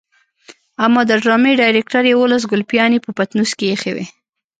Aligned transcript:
اما 0.85 1.01
د 1.09 1.11
ډرامې 1.23 1.51
ډايرکټر 1.61 2.03
يوولس 2.13 2.43
ګلپيانې 2.51 2.99
په 3.05 3.09
پټنوس 3.17 3.51
کې 3.57 3.65
ايښې 3.71 3.91
وي. 3.95 4.05